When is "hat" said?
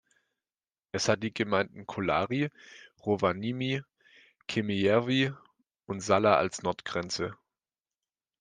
1.09-1.21